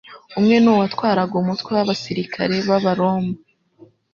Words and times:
umwe 0.39 0.55
ni 0.63 0.69
uwatwaraga 0.73 1.33
umutwe 1.41 1.69
w'abasirikari 1.77 2.55
b'Abaroma, 2.67 3.33